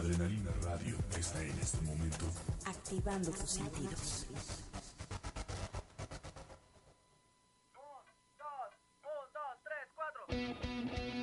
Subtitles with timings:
[0.00, 2.24] Adrenalina Radio está en este momento
[2.64, 4.26] activando tus sentidos.
[10.30, 11.19] You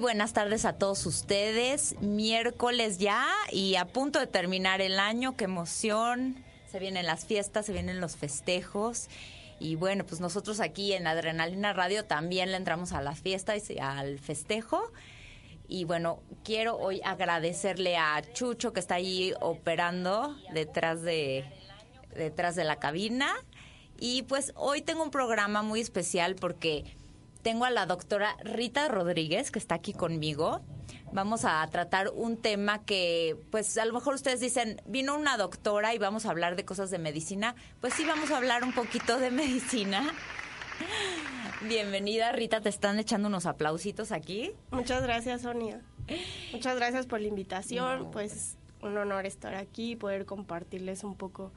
[0.00, 2.00] Buenas tardes a todos ustedes.
[2.00, 5.36] Miércoles ya y a punto de terminar el año.
[5.36, 6.36] Qué emoción.
[6.70, 9.08] Se vienen las fiestas, se vienen los festejos.
[9.58, 13.78] Y bueno, pues nosotros aquí en Adrenalina Radio también le entramos a la fiesta y
[13.80, 14.92] al festejo.
[15.66, 21.44] Y bueno, quiero hoy agradecerle a Chucho que está ahí operando detrás de,
[22.14, 23.34] detrás de la cabina.
[23.98, 26.84] Y pues hoy tengo un programa muy especial porque
[27.42, 30.60] tengo a la doctora Rita Rodríguez, que está aquí conmigo.
[31.12, 35.94] Vamos a tratar un tema que, pues a lo mejor ustedes dicen, vino una doctora
[35.94, 37.54] y vamos a hablar de cosas de medicina.
[37.80, 40.12] Pues sí, vamos a hablar un poquito de medicina.
[41.66, 44.52] Bienvenida, Rita, te están echando unos aplausitos aquí.
[44.70, 45.80] Muchas gracias, Sonia.
[46.52, 48.10] Muchas gracias por la invitación.
[48.10, 51.52] Pues un honor estar aquí y poder compartirles un poco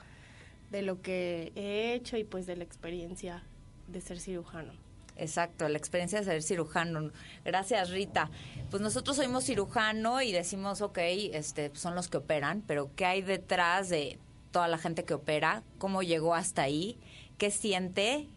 [0.72, 3.44] de lo que he hecho y pues de la experiencia
[3.88, 4.74] de ser cirujano.
[5.17, 7.11] Exacto, la experiencia de ser cirujano.
[7.45, 8.31] Gracias, Rita.
[8.69, 10.97] Pues nosotros somos cirujano y decimos, ok,
[11.33, 14.17] este, son los que operan, pero ¿qué hay detrás de
[14.51, 15.63] toda la gente que opera?
[15.77, 16.97] ¿Cómo llegó hasta ahí?
[17.38, 18.29] ¿Qué siente?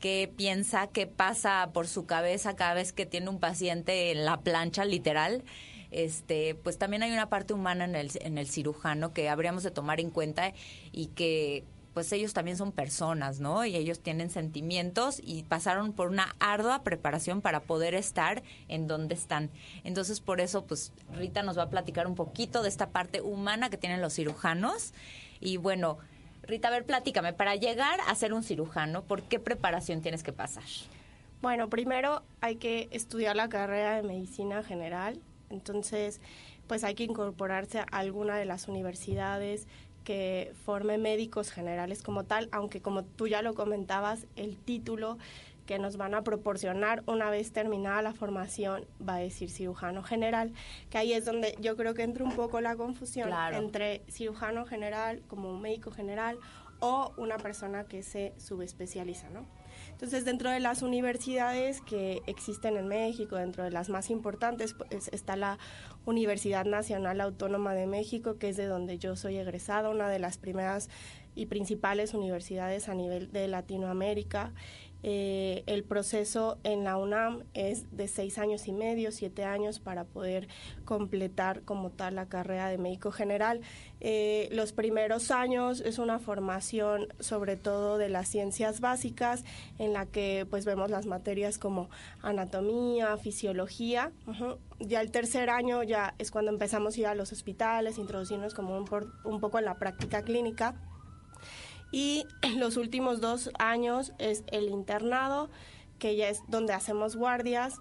[0.00, 0.88] ¿Qué piensa?
[0.88, 5.44] ¿Qué pasa por su cabeza cada vez que tiene un paciente en la plancha, literal?
[5.90, 9.70] Este, pues también hay una parte humana en el, en el cirujano que habríamos de
[9.70, 10.54] tomar en cuenta
[10.90, 11.64] y que
[11.94, 13.64] pues ellos también son personas, ¿no?
[13.64, 19.14] Y ellos tienen sentimientos y pasaron por una ardua preparación para poder estar en donde
[19.14, 19.50] están.
[19.84, 23.68] Entonces, por eso, pues Rita nos va a platicar un poquito de esta parte humana
[23.68, 24.94] que tienen los cirujanos.
[25.40, 25.98] Y bueno,
[26.42, 30.32] Rita, a ver, platícame, para llegar a ser un cirujano, ¿por qué preparación tienes que
[30.32, 30.64] pasar?
[31.42, 35.20] Bueno, primero hay que estudiar la carrera de medicina general,
[35.50, 36.20] entonces
[36.68, 39.66] pues hay que incorporarse a alguna de las universidades
[40.04, 45.18] que forme médicos generales como tal, aunque como tú ya lo comentabas, el título
[45.66, 50.52] que nos van a proporcionar una vez terminada la formación va a decir cirujano general,
[50.90, 53.56] que ahí es donde yo creo que entra un poco la confusión Claro.
[53.56, 56.36] entre cirujano general como un médico general
[56.80, 59.46] o una persona que se subespecializa, ¿no?
[59.92, 65.08] Entonces, dentro de las universidades que existen en México, dentro de las más importantes, pues,
[65.12, 65.58] está la
[66.04, 70.38] Universidad Nacional Autónoma de México, que es de donde yo soy egresada, una de las
[70.38, 70.88] primeras
[71.34, 74.52] y principales universidades a nivel de Latinoamérica.
[75.02, 80.04] Eh, el proceso en la UNAM es de seis años y medio, siete años para
[80.04, 80.48] poder
[80.84, 83.60] completar como tal la carrera de médico general.
[84.00, 89.44] Eh, los primeros años es una formación sobre todo de las ciencias básicas
[89.78, 91.88] en la que pues vemos las materias como
[92.22, 94.12] anatomía, fisiología.
[94.26, 94.58] ujú.
[94.80, 98.76] Ya el tercer año ya es cuando empezamos a ir a los hospitales, introducirnos como
[98.76, 100.74] un, por- un poco en la práctica clínica
[101.92, 105.50] y los últimos dos años es el internado
[105.98, 107.76] que ya es donde hacemos guardias,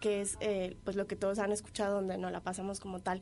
[0.00, 3.20] que es eh, pues lo que todos han escuchado, donde no la pasamos como tal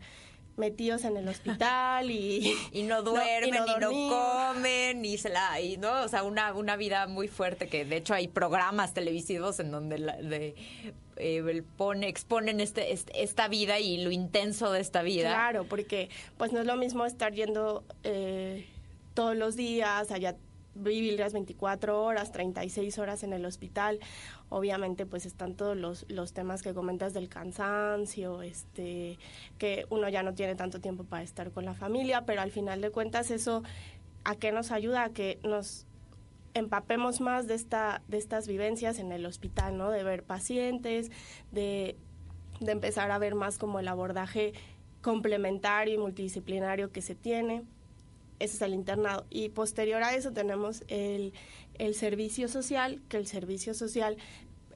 [0.59, 5.79] metidos en el hospital y, y no duermen y no, comen y se la y
[5.79, 9.71] no o sea una, una vida muy fuerte que de hecho hay programas televisivos en
[9.71, 10.55] donde la- de,
[11.17, 15.31] eh, el pone exponen este, este- esta vida y lo intenso de esta vida.
[15.31, 18.67] Claro, porque pues no es lo mismo estar yendo eh,
[19.15, 20.37] todos los días, allá
[20.75, 24.01] vivir las 24 horas, 36 horas en el hospital.
[24.49, 29.19] Obviamente pues están todos los, los temas que comentas del cansancio, este,
[29.59, 32.81] que uno ya no tiene tanto tiempo para estar con la familia, pero al final
[32.81, 33.63] de cuentas eso
[34.25, 35.87] a qué nos ayuda, a que nos
[36.55, 39.91] empapemos más de esta de estas vivencias en el hospital, ¿no?
[39.91, 41.11] De ver pacientes,
[41.51, 41.97] de
[42.61, 44.53] de empezar a ver más como el abordaje
[45.01, 47.63] complementario y multidisciplinario que se tiene.
[48.43, 49.25] Ese es el internado.
[49.31, 51.33] Y posterior a eso tenemos el,
[51.79, 54.17] el servicio social, que el servicio social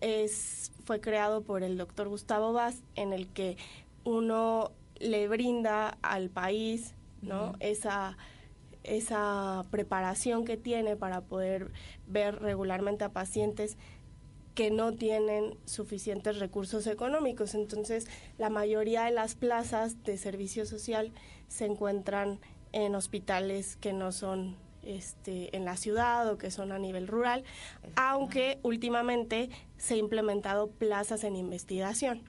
[0.01, 3.57] es, fue creado por el doctor Gustavo Vaz, en el que
[4.05, 4.71] uno
[5.01, 7.55] le brinda al país ¿no?
[7.59, 8.17] esa,
[8.85, 11.73] esa preparación que tiene para poder
[12.07, 13.77] ver regularmente a pacientes
[14.55, 17.55] que no tienen suficientes recursos económicos.
[17.55, 18.07] Entonces,
[18.39, 21.13] la mayoría de las plazas de servicio social
[21.49, 22.41] se encuentran
[22.77, 27.43] en hospitales que no son este, en la ciudad o que son a nivel rural,
[27.97, 32.23] aunque últimamente se ha implementado plazas en investigación.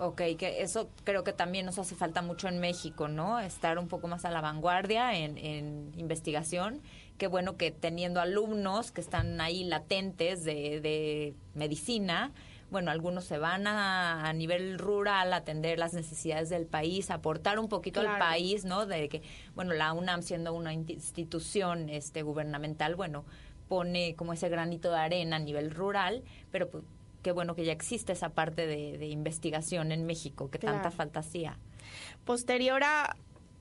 [0.00, 3.38] Ok, que eso creo que también nos hace falta mucho en México, ¿no?
[3.38, 6.82] Estar un poco más a la vanguardia en, en investigación.
[7.16, 12.32] Qué bueno que teniendo alumnos que están ahí latentes de, de medicina,
[12.70, 17.58] bueno, algunos se van a, a nivel rural a atender las necesidades del país, aportar
[17.58, 18.84] un poquito al país, ¿no?
[18.86, 19.22] De que,
[19.54, 23.24] bueno, la UNAM siendo una institución este, gubernamental, bueno,
[23.68, 26.84] pone como ese granito de arena a nivel rural, pero pues,
[27.22, 30.96] qué bueno que ya existe esa parte de, de investigación en México, que tanta Claro.
[30.96, 31.58] falta hacía.
[32.24, 33.16] Posterior a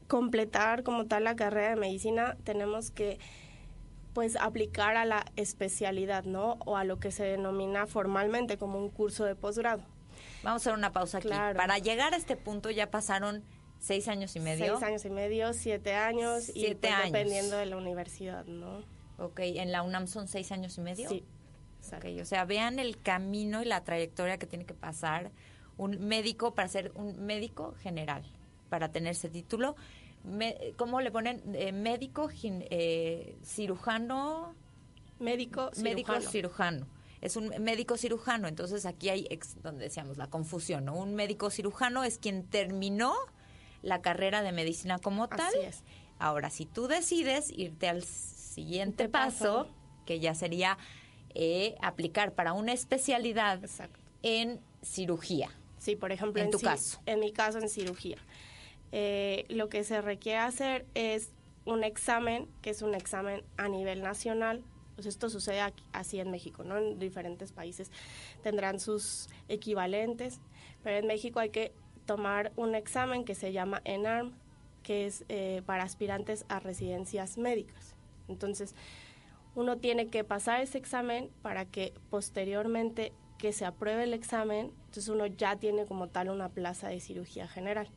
[0.07, 3.19] completar como tal la carrera de medicina, tenemos que
[4.17, 6.57] pues aplicar a la especialidad, ¿no?
[6.65, 9.83] O a lo que se denomina formalmente como un curso de posgrado.
[10.41, 11.27] Vamos a hacer una pausa aquí.
[11.27, 11.55] Claro.
[11.55, 13.43] Para llegar a este punto ya pasaron
[13.77, 14.79] seis años y medio.
[14.79, 17.11] Seis años y medio, siete años, y Siete pues, años.
[17.11, 18.81] dependiendo de la universidad, ¿no?
[19.19, 21.09] Ok, en la UNAM son seis años y medio.
[21.09, 21.23] Sí.
[21.95, 25.29] Ok, o sea, vean el camino y la trayectoria que tiene que pasar
[25.77, 28.23] un médico para ser un médico general,
[28.69, 29.75] para tener ese título.
[30.27, 31.41] Me- ¿Cómo le ponen?
[31.55, 34.53] Eh, médico, gin- eh, cirujano,
[35.19, 36.31] Médico, médico cirujano.
[36.31, 36.87] cirujano.
[37.21, 40.95] Es un médico cirujano, entonces aquí hay, ex- donde decíamos, la confusión, ¿no?
[40.95, 43.13] Un médico cirujano es quien terminó
[43.81, 45.39] la carrera de medicina como tal.
[45.47, 45.83] Así es.
[46.19, 49.67] Ahora, si tú decides irte al siguiente paso, paso.
[50.05, 50.77] que ya sería
[51.39, 53.99] eh, aplicar para una especialidad Exacto.
[54.23, 55.49] en cirugía.
[55.77, 56.99] Sí, por ejemplo, En tu caso.
[57.05, 58.17] En mi caso, en cirugía.
[58.91, 61.31] Eh, lo que se requiere hacer es
[61.65, 64.63] un examen, que es un examen a nivel nacional.
[64.95, 66.77] Pues esto sucede aquí- así en México, ¿no?
[66.77, 67.91] En diferentes países
[68.41, 70.39] tendrán sus equivalentes,
[70.83, 71.71] pero en México hay que
[72.05, 74.33] tomar un examen que se llama ENARM,
[74.81, 77.93] que es eh, para aspirantes a residencias médicas.
[78.29, 78.73] Entonces,
[79.53, 85.09] uno tiene que pasar ese examen para que posteriormente que se apruebe el examen, entonces
[85.09, 87.87] uno ya tiene como tal una plaza de cirugía general.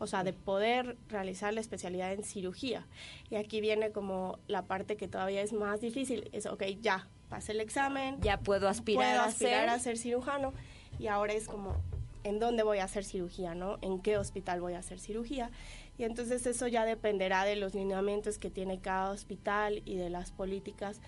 [0.00, 2.86] O sea, de poder realizar la especialidad en cirugía.
[3.30, 6.28] Y aquí viene como la parte que todavía es más difícil.
[6.32, 9.68] Es, ok, ya, pasé el examen, Ya puedo aspirar, puedo a aspirar ser.
[9.68, 10.52] a ser cirujano
[10.98, 11.76] y ahora es como
[12.24, 13.78] en dónde voy a hacer cirugía, ¿no?
[13.80, 15.50] En qué hospital voy a hacer cirugía.
[15.96, 20.32] Y entonces eso ya dependerá de los lineamientos que tiene cada hospital y de las
[20.32, 21.00] políticas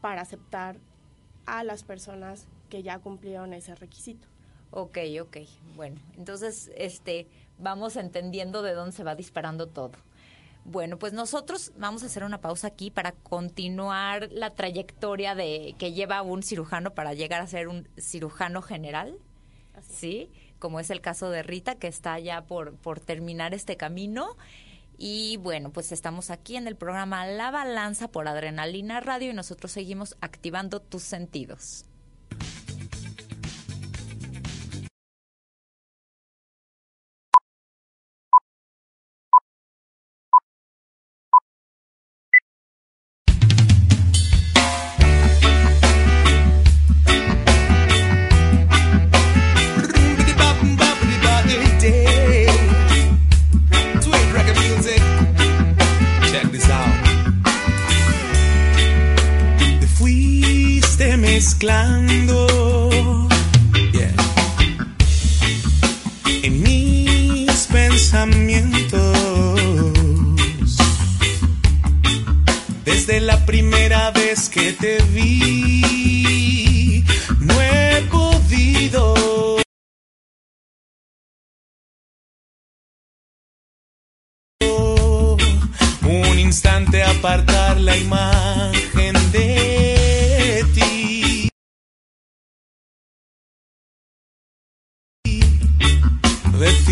[0.00, 0.78] para aceptar
[1.46, 4.28] a las personas que ya cumplieron ese requisito.
[4.70, 5.36] Ok, ok.
[5.76, 7.26] Bueno, entonces, este,
[7.62, 9.92] vamos entendiendo de dónde se va disparando todo.
[10.64, 15.92] Bueno, pues nosotros vamos a hacer una pausa aquí para continuar la trayectoria de que
[15.92, 19.18] lleva un cirujano para llegar a ser un cirujano general,
[19.80, 20.30] ¿sí?
[20.60, 24.36] Como es el caso de Rita, que está ya por, por terminar este camino.
[24.98, 29.72] Y bueno, pues estamos aquí en el programa La Balanza por Adrenalina Radio y nosotros
[29.72, 31.86] seguimos activando tus sentidos.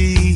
[0.00, 0.30] see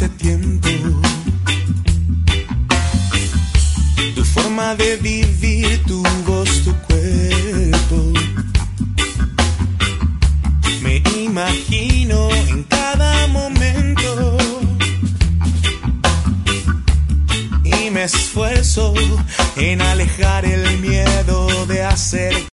[0.00, 0.68] Este te tiento.
[4.14, 8.12] Tu forma de vivir, tu voz, tu cuerpo.
[10.82, 14.38] Me imagino en cada momento.
[17.62, 18.94] Y me esfuerzo
[19.56, 22.50] en alejar el miedo de hacer.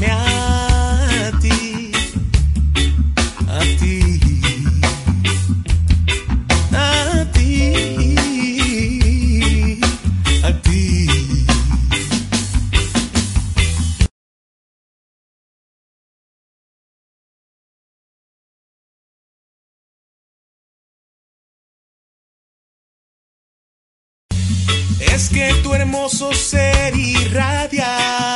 [0.00, 0.25] me
[25.86, 28.35] hermoso ser irradiar.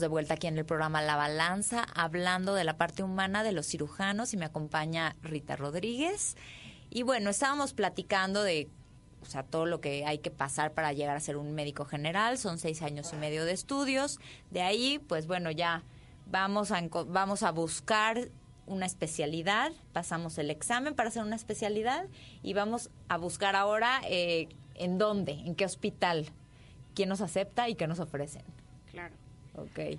[0.00, 3.66] De vuelta aquí en el programa La Balanza, hablando de la parte humana de los
[3.66, 6.36] cirujanos y me acompaña Rita Rodríguez.
[6.90, 8.68] Y bueno, estábamos platicando de
[9.24, 12.36] o sea, todo lo que hay que pasar para llegar a ser un médico general.
[12.36, 14.20] Son seis años y medio de estudios.
[14.50, 15.82] De ahí, pues bueno, ya
[16.26, 18.28] vamos a, vamos a buscar
[18.66, 19.72] una especialidad.
[19.92, 22.06] Pasamos el examen para hacer una especialidad
[22.42, 26.26] y vamos a buscar ahora eh, en dónde, en qué hospital,
[26.94, 28.44] quién nos acepta y qué nos ofrecen.
[28.90, 29.14] Claro.
[29.56, 29.98] Ok.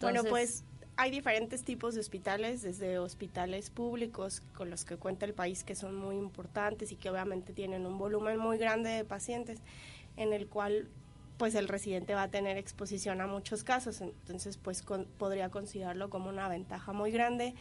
[0.00, 0.64] bueno, pues
[0.96, 5.74] hay diferentes tipos de hospitales, desde hospitales públicos con los que cuenta el país que
[5.74, 9.58] son muy importantes y que obviamente tienen un volumen muy grande de pacientes,
[10.16, 10.88] en el cual
[11.38, 16.10] pues el residente va a tener exposición a muchos casos, entonces pues con- podría considerarlo
[16.10, 17.54] como una ventaja muy grande.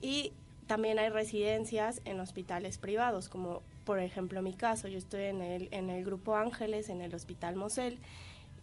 [0.00, 0.32] Y
[0.66, 5.68] también hay residencias en hospitales privados, como por ejemplo mi caso, yo estoy en el,
[5.72, 7.98] en el Grupo Ángeles, en el Hospital Mosel,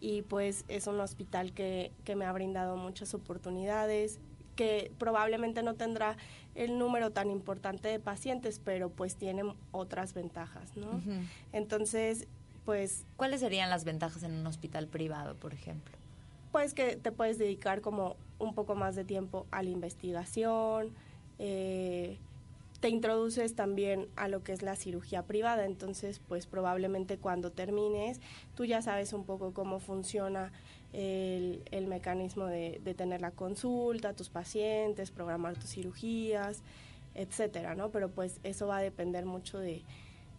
[0.00, 4.18] y pues es un hospital que, que me ha brindado muchas oportunidades,
[4.54, 6.16] que probablemente no tendrá
[6.54, 11.00] el número tan importante de pacientes, pero pues tiene otras ventajas, ¿no?
[11.52, 12.26] Entonces,
[12.64, 15.96] pues ¿Cuáles serían las ventajas en un hospital privado, por ejemplo?
[16.56, 20.90] pues que te puedes dedicar como un poco más de tiempo a la investigación,
[21.38, 22.18] eh,
[22.80, 28.20] te introduces también a lo que es la cirugía privada, entonces pues probablemente cuando termines
[28.54, 30.52] tú ya sabes un poco cómo funciona
[30.92, 36.62] el, el mecanismo de, de tener la consulta, tus pacientes, programar tus cirugías,
[37.14, 37.90] etcétera, ¿no?
[37.90, 39.82] Pero pues eso va a depender mucho de,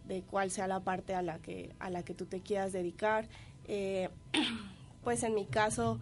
[0.06, 3.28] de cuál sea la parte a la que, a la que tú te quieras dedicar.
[3.66, 4.08] Eh,
[5.04, 5.98] pues en mi caso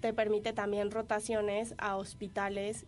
[0.00, 2.86] te permite también rotaciones a hospitales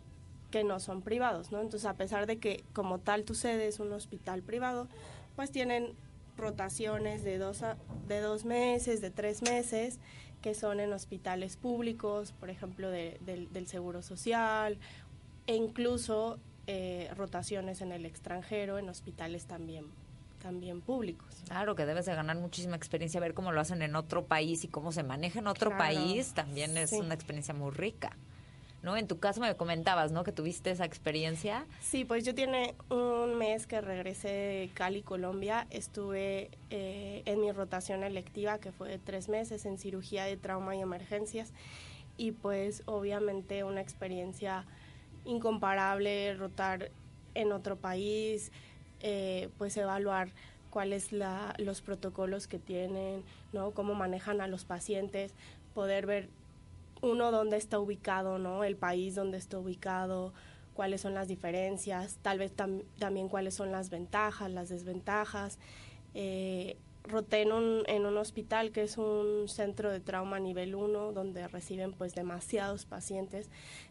[0.50, 1.60] que no son privados, ¿no?
[1.60, 4.88] Entonces, a pesar de que como tal tu sede es un hospital privado,
[5.36, 5.94] pues tienen
[6.36, 7.76] rotaciones de dos, a-
[8.08, 9.98] de dos meses, de tres meses,
[10.42, 14.78] que son en hospitales públicos, por ejemplo, de- del, del Seguro Social,
[15.46, 19.86] e incluso eh, rotaciones en el extranjero, en hospitales también,
[20.40, 21.42] también públicos.
[21.46, 24.68] Claro que debes de ganar muchísima experiencia, ver cómo lo hacen en otro país y
[24.68, 26.96] cómo se maneja en otro Claro, país, también es sí.
[27.00, 28.16] una experiencia muy rica.
[28.82, 28.96] ¿No?
[28.96, 30.24] En tu caso me comentabas, ¿no?
[30.24, 31.66] Que tuviste esa experiencia.
[31.80, 35.66] Sí, pues yo tiene un mes que regresé de Cali, Colombia.
[35.70, 40.74] Estuve eh, en mi rotación electiva, que fue de tres meses, en cirugía de trauma
[40.76, 41.52] y emergencias.
[42.16, 44.64] Y pues obviamente una experiencia
[45.24, 46.90] incomparable, rotar
[47.34, 48.50] en otro país,
[49.00, 50.30] eh, pues evaluar
[50.70, 53.72] cuáles los protocolos que tienen, ¿no?
[53.72, 55.34] Cómo manejan a los pacientes,
[55.74, 56.28] poder ver
[57.02, 58.64] uno dónde está ubicado, ¿no?
[58.64, 60.32] El país donde está ubicado,
[60.74, 65.58] cuáles son las diferencias, tal vez tam- también cuáles son las ventajas, las desventajas.
[66.14, 71.12] Eh, roté en un, en un hospital que es un centro de trauma nivel 1
[71.12, 73.48] donde reciben pues demasiados pacientes.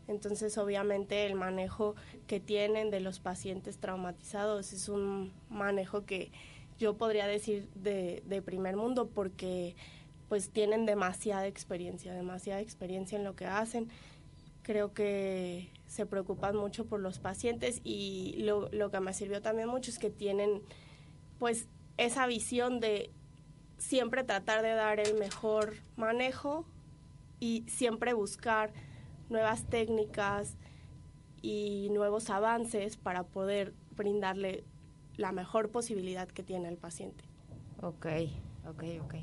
[0.07, 1.95] Entonces obviamente el manejo
[2.27, 6.31] que tienen de los pacientes traumatizados es un manejo que
[6.77, 9.75] yo podría decir de, de primer mundo porque
[10.29, 13.89] pues tienen demasiada experiencia, demasiada experiencia en lo que hacen.
[14.61, 19.89] Creo que se preocupan mucho por los pacientes y lo, que me sirvió también mucho
[19.89, 20.61] es que tienen
[21.39, 23.09] pues esa visión de
[23.79, 26.65] siempre tratar de dar el mejor manejo
[27.39, 28.71] y siempre buscar
[29.29, 30.55] nuevas técnicas
[31.41, 34.63] y nuevos avances para poder brindarle
[35.17, 37.23] la mejor posibilidad que tiene el paciente.
[37.81, 38.05] Ok,
[38.67, 39.15] ok, ok.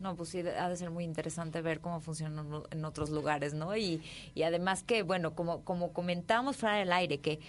[0.00, 3.76] No, pues sí, ha de ser muy interesante ver cómo funciona en otros lugares, ¿no?
[3.76, 4.00] Y,
[4.34, 7.40] y además que, bueno, como, como comentábamos fuera del aire, que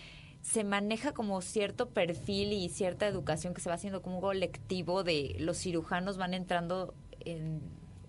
[0.41, 5.03] se maneja como cierto perfil y cierta educación que se va haciendo como un colectivo
[5.03, 7.61] de los cirujanos van entrando en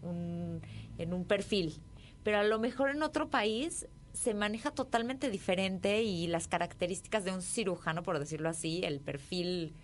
[0.03, 0.63] un,
[0.97, 1.81] en un perfil.
[2.23, 7.33] Pero a lo mejor en otro país se maneja totalmente diferente y las características de
[7.33, 9.75] un cirujano, por decirlo así, el perfil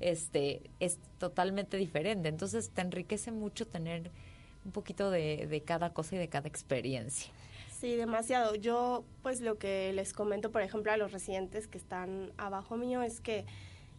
[0.00, 2.28] este es totalmente diferente.
[2.28, 4.10] Entonces te enriquece mucho tener
[4.64, 7.32] un poquito de, de cada cosa y de cada experiencia.
[7.80, 8.56] Sí, demasiado.
[8.56, 13.02] Yo, pues lo que les comento, por ejemplo, a los residentes que están abajo mío
[13.02, 13.46] es que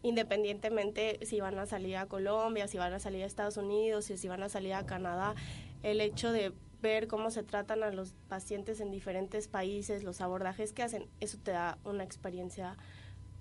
[0.03, 4.17] independientemente si van a salir a Colombia, si van a salir a Estados Unidos, si,
[4.17, 5.35] si van a salir a Canadá,
[5.83, 10.71] el hecho de ver cómo se tratan a los pacientes en diferentes países, los abordajes
[10.73, 12.77] que hacen, eso te da una experiencia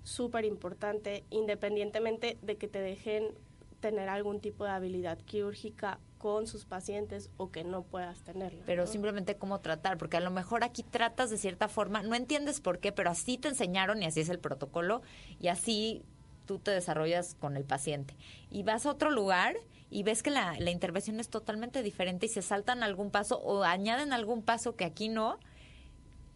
[0.03, 3.33] súper importante, independientemente de que te dejen
[3.79, 8.61] tener algún tipo de habilidad quirúrgica con sus pacientes o que no puedas tenerla.
[8.65, 8.91] Pero ¿no?
[8.91, 12.79] simplemente cómo tratar, porque a lo mejor aquí tratas de cierta forma, no entiendes por
[12.79, 15.01] qué, pero así te enseñaron y así es el protocolo
[15.39, 16.03] y así
[16.45, 18.15] tú te desarrollas con el paciente.
[18.51, 19.55] Y vas a otro lugar
[19.89, 23.63] y ves que la, la intervención es totalmente diferente y se saltan algún paso o
[23.63, 25.39] añaden algún paso que aquí no.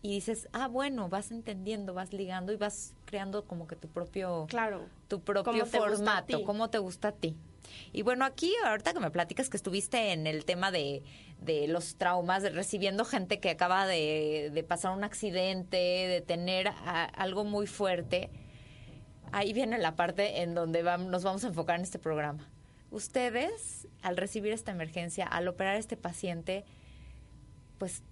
[0.05, 4.45] Y dices, ah, bueno, vas entendiendo, vas ligando y vas creando como que tu propio,
[4.49, 4.85] Claro.
[5.07, 7.37] tu propio ¿Cómo te gusta a formato, cómo te gusta a ti.
[7.93, 11.03] Y bueno, aquí ahorita que me platicas que estuviste en el tema de,
[11.39, 16.67] de los traumas, de recibiendo gente que acaba de, de pasar un accidente, de tener
[16.67, 18.29] a- algo muy fuerte,
[19.31, 22.49] ahí viene la parte en donde vam- nos vamos a enfocar en este programa.
[22.91, 26.65] Ustedes, al recibir esta emergencia, al operar a este paciente,
[27.77, 28.03] pues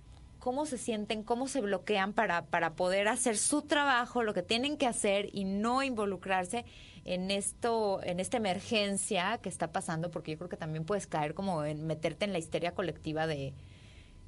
[0.42, 4.76] cómo se sienten, cómo se bloquean para, para poder hacer su trabajo, lo que tienen
[4.76, 6.66] que hacer y no involucrarse
[7.06, 11.36] en esto, en esta emergencia que está pasando, porque yo creo que también puedes caer
[11.36, 13.54] como en meterte en la histeria colectiva de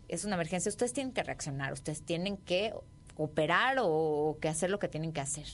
[0.08, 2.74] es una emergencia, ustedes tienen que reaccionar, ustedes tienen que
[3.16, 5.48] operar o, que hacer lo que tienen que hacer.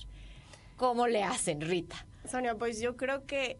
[0.75, 2.05] ¿Cómo le hacen, Rita?
[2.29, 3.59] Sonia, pues yo creo que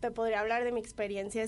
[0.00, 1.44] te podría hablar de mi experiencia.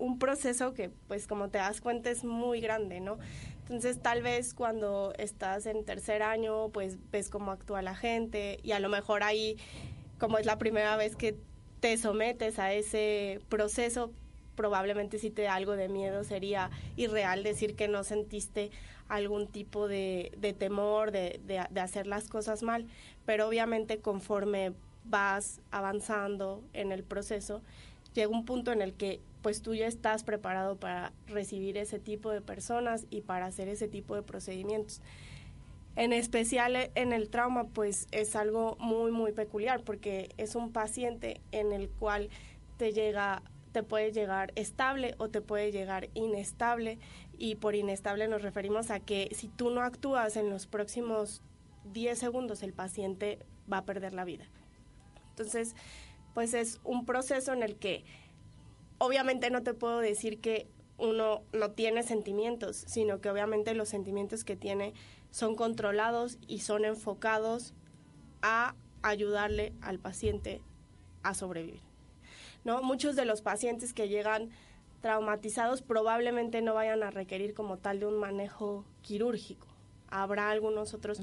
[0.00, 3.18] Un proceso que, pues como te das cuenta, es muy grande, ¿no?
[3.62, 8.72] Entonces, tal vez cuando estás en tercer año, pues ves cómo actúa la gente y
[8.72, 9.56] a lo mejor ahí,
[10.18, 11.36] como es la primera vez que
[11.80, 14.10] te sometes a ese proceso,
[14.56, 18.70] probablemente si te da algo de miedo sería irreal decir que no sentiste
[19.08, 22.86] algún tipo de, de temor de, de- de hacer las cosas mal,
[23.24, 24.72] pero obviamente conforme
[25.04, 27.62] vas avanzando en el proceso,
[28.14, 32.30] llega un punto en el que pues tú ya estás preparado para recibir ese tipo
[32.30, 35.00] de personas y para hacer ese tipo de procedimientos.
[35.96, 40.72] En especial eh, en el trauma, pues es algo muy, muy peculiar porque es un
[40.72, 42.28] paciente en el cual
[42.76, 43.42] te llega,
[43.72, 46.98] te puede llegar estable o te puede llegar inestable
[47.38, 51.42] y por inestable nos referimos a que si tú no actúas en los próximos
[51.92, 53.38] 10 segundos, el paciente
[53.70, 54.44] va a perder la vida.
[55.30, 55.74] Entonces,
[56.34, 58.04] pues es un proceso en el que
[58.98, 64.44] obviamente no te puedo decir que uno no tiene sentimientos, sino que obviamente los sentimientos
[64.44, 64.92] que tiene
[65.30, 67.72] son controlados y son enfocados
[68.42, 70.60] a ayudarle al paciente
[71.22, 71.80] a sobrevivir.
[72.64, 72.82] ¿No?
[72.82, 74.50] Muchos de los pacientes que llegan
[75.00, 79.66] traumatizados probablemente no vayan a requerir como tal de un manejo quirúrgico.
[80.10, 81.20] Habrá algunos otros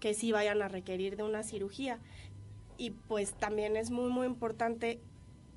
[0.00, 1.98] que sí vayan a requerir de una cirugía.
[2.80, 5.00] Y pues también es muy, muy importante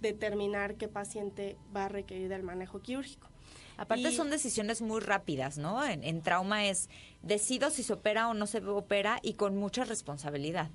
[0.01, 3.29] determinar qué paciente va a requerir del manejo quirúrgico.
[3.77, 5.85] Aparte Y- son decisiones muy rápidas, ¿no?
[5.85, 6.89] En, en trauma es
[7.21, 10.69] decido si se opera o no se opera y con mucha responsabilidad.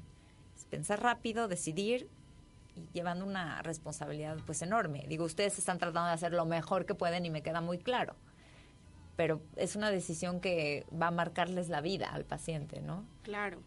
[0.57, 2.09] Es pensar rápido, decidir
[2.75, 5.05] y llevando una responsabilidad pues enorme.
[5.07, 8.17] Digo, ustedes están tratando de hacer lo mejor que pueden y me queda muy claro.
[9.17, 13.05] Pero es una decisión que va a marcarles la vida al paciente, ¿no?
[13.23, 13.61] Claro.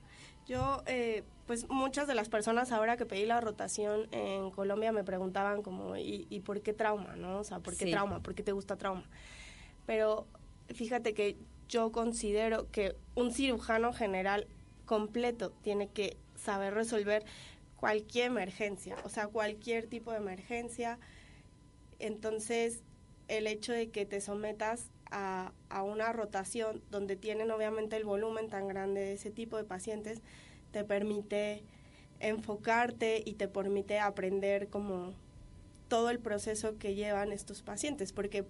[0.52, 5.06] Yo, eh, pues muchas de las personas ahora que pedí la rotación en Colombia me
[5.06, 7.16] preguntaban como, ¿y, y por qué trauma?
[7.16, 7.40] ¿No?
[7.40, 7.92] O sea, ¿por qué Sí.
[7.92, 8.20] trauma?
[8.20, 9.06] ¿Por qué te gusta trauma?
[9.86, 10.28] Pero
[10.76, 11.38] fíjate que
[11.70, 14.46] yo considero que un cirujano general
[14.86, 17.24] completo tiene que saber resolver
[17.78, 21.00] cualquier emergencia, o sea, cualquier tipo de emergencia.
[21.98, 22.82] Entonces,
[23.30, 25.52] el hecho de que te sometas a,
[25.84, 30.22] una rotación donde tienen obviamente el volumen tan grande de ese tipo de pacientes,
[30.72, 31.64] te permite
[32.20, 35.14] enfocarte y te permite aprender como
[35.88, 38.46] todo el proceso que llevan estos pacientes, porque,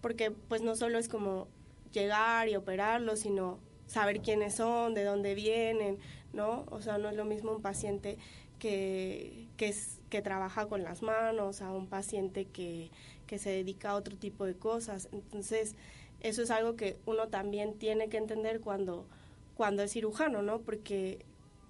[0.00, 1.46] porque pues no solo es como
[1.92, 5.98] llegar y operarlos, sino saber quiénes son, de dónde vienen,
[6.32, 6.64] ¿no?
[6.70, 8.18] O sea, no es lo mismo un paciente
[8.58, 12.90] que, que, es, que trabaja con las manos a un paciente que,
[13.32, 15.08] que se dedica a otro tipo de cosas.
[15.10, 15.74] Entonces,
[16.20, 19.06] eso es algo que uno también tiene que entender cuando,
[19.54, 20.60] cuando es cirujano, ¿no?
[20.60, 21.24] Porque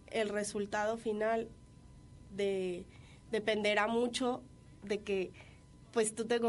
[0.08, 1.46] el resultado final
[2.34, 2.84] de,
[3.30, 4.42] dependerá mucho
[4.82, 5.30] de que
[5.92, 6.40] pues tú te,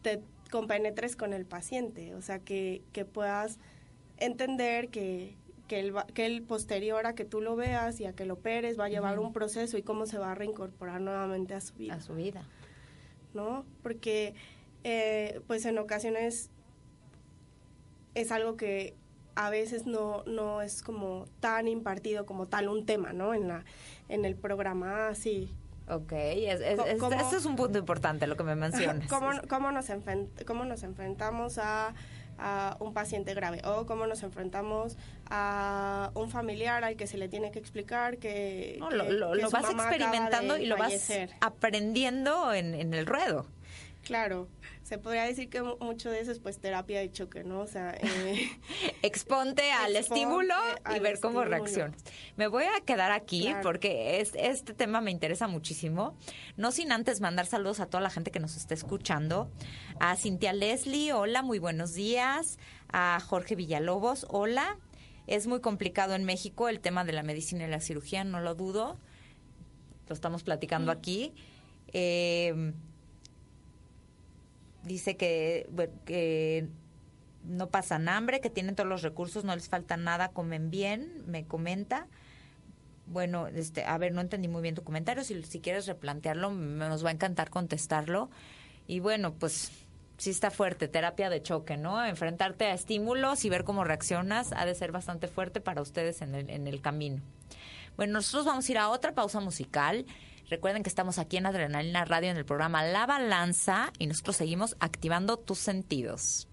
[0.00, 3.58] te compenetres con el paciente, o sea, que, que puedas
[4.16, 5.36] entender que,
[5.68, 8.80] que, el, que el posterior a que tú lo veas y a que lo operes
[8.80, 11.94] va a llevar un proceso y cómo se va a reincorporar nuevamente a su vida.
[11.96, 12.48] A su vida.
[13.34, 13.66] ¿no?
[13.82, 14.34] Porque,
[14.84, 16.50] eh, pues en ocasiones
[18.14, 18.94] es algo que
[19.34, 23.34] a veces no, no es como tan impartido como tal un tema, ¿no?
[23.34, 23.64] En, la,
[24.08, 25.50] en el programa, ah, sí.
[25.88, 29.06] Ok, es, es- Co- es- ¿cómo- esto es un punto importante lo que me mencionas.
[29.08, 29.86] ¿Cómo, cómo, nos,
[30.46, 31.94] cómo nos enfrentamos a,
[32.38, 33.60] a un paciente grave?
[33.64, 34.96] O cómo nos enfrentamos
[35.28, 39.32] a un familiar al que se le tiene que explicar que, No, que- lo, lo-
[39.32, 43.46] que lo su vas experimentando y lo vas aprendiendo en, en el ruedo.
[44.04, 44.48] Claro,
[44.82, 47.60] se podría decir que mu- mucho de eso es pues terapia de choque, ¿no?
[47.60, 48.50] O sea, eh,
[49.02, 50.54] Exponte al Exponte estímulo
[50.94, 52.02] y ver cómo reaccionas.
[52.36, 53.62] Me voy a quedar aquí Claro.
[53.62, 56.16] porque es- este tema me interesa muchísimo.
[56.56, 59.50] No sin antes mandar saludos a toda la gente que nos está escuchando.
[60.00, 62.58] A Cintia Leslie, hola, muy buenos días.
[62.92, 64.78] A Jorge Villalobos, hola.
[65.26, 68.54] Es muy complicado en México el tema de la medicina y la cirugía, no lo
[68.54, 68.98] dudo.
[70.08, 71.32] Lo estamos platicando aquí.
[71.94, 72.72] Eh,
[74.84, 75.68] dice que,
[76.04, 76.68] que
[77.44, 81.44] no pasan hambre, que tienen todos los recursos, no les falta nada, comen bien, me
[81.44, 82.06] comenta.
[83.06, 87.04] Bueno, este, a ver, no entendí muy bien tu comentario, si, si quieres replantearlo, nos
[87.04, 88.30] va a encantar contestarlo.
[88.86, 89.72] Y bueno, pues
[90.16, 92.04] sí está fuerte, terapia de choque, ¿no?
[92.04, 96.34] Enfrentarte a estímulos y ver cómo reaccionas ha de ser bastante fuerte para ustedes en
[96.34, 97.20] el, en el camino.
[97.96, 100.06] Bueno, nosotros vamos a ir a otra pausa musical.
[100.48, 104.76] Recuerden que estamos aquí en Adrenalina Radio en el programa La Balanza y nosotros seguimos
[104.78, 106.48] activando tus sentidos.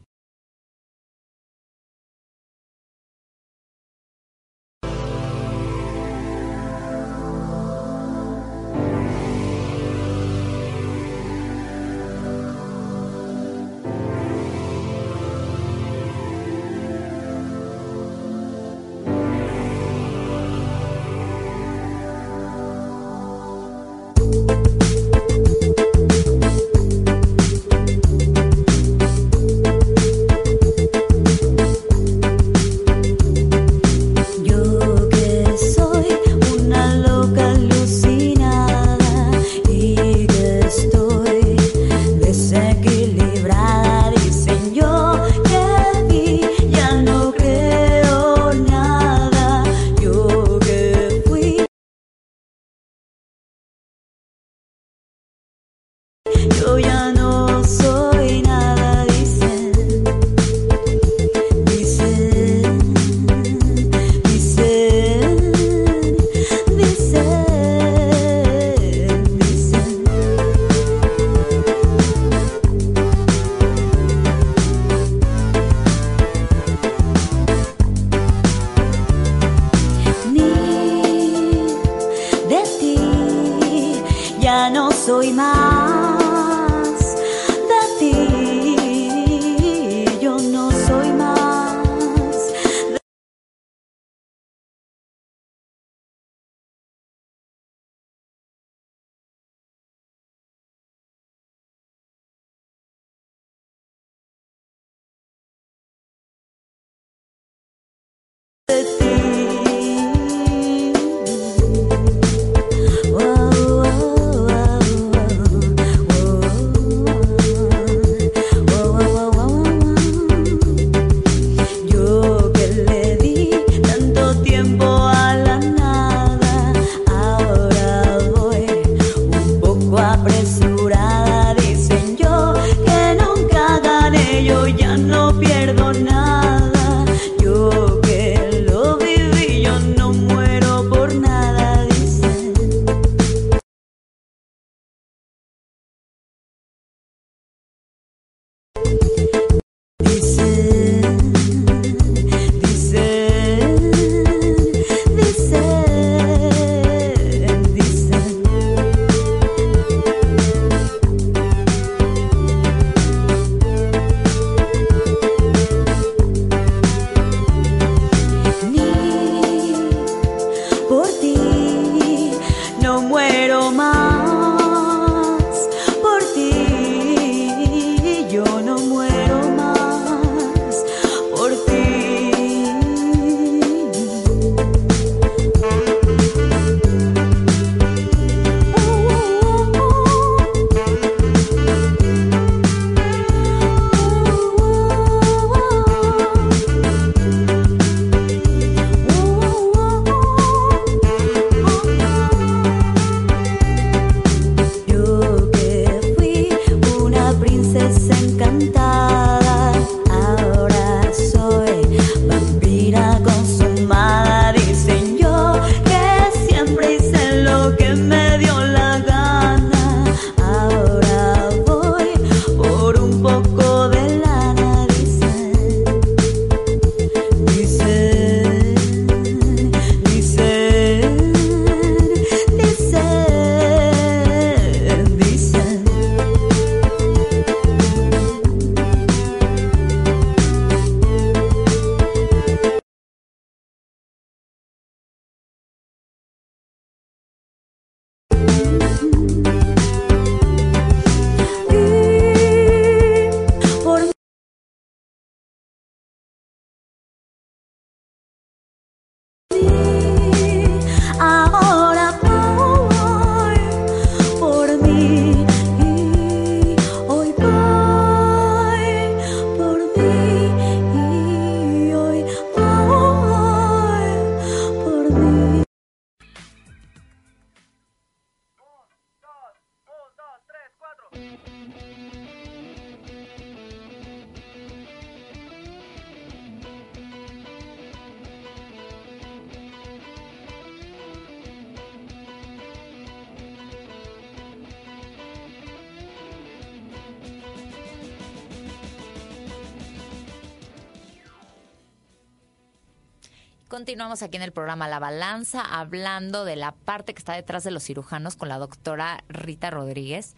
[304.02, 307.70] Continuamos aquí en el programa La Balanza hablando de la parte que está detrás de
[307.70, 310.36] los cirujanos con la doctora Rita Rodríguez.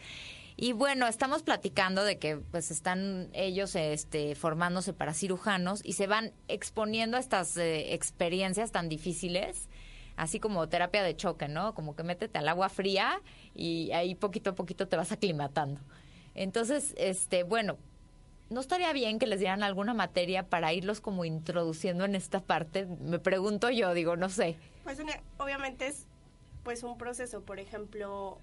[0.58, 6.08] Y bueno, estamos platicando de que pues están ellos este, formándose para cirujanos y se
[6.08, 9.70] van exponiendo a estas eh, experiencias tan difíciles,
[10.18, 11.74] así como terapia de choque, ¿no?
[11.74, 13.22] Como que métete al agua fría
[13.56, 15.80] y ahí poquito a poquito te vas aclimatando.
[16.36, 17.78] Entonces, este, bueno,
[18.50, 22.86] ¿no estaría bien que les dieran alguna materia para irlos como introduciendo en esta parte?
[22.86, 24.58] Me pregunto yo, digo, no sé.
[24.84, 26.06] Pues una- obviamente es
[26.64, 27.42] pues un proceso.
[27.42, 28.38] Por ejemplo,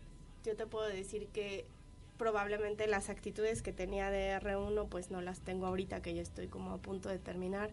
[0.45, 1.67] yo te puedo decir que
[2.19, 6.49] probablemente las actitudes que tenía de R1 pues no las tengo ahorita que ya estoy
[6.49, 7.71] como a punto de terminar.